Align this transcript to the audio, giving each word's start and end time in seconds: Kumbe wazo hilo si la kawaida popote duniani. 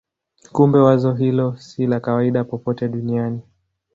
Kumbe 0.51 0.79
wazo 0.79 1.13
hilo 1.13 1.57
si 1.57 1.87
la 1.87 1.99
kawaida 1.99 2.43
popote 2.43 2.87
duniani. 2.89 3.41